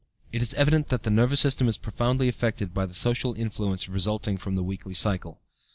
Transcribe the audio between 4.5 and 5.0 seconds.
the weekly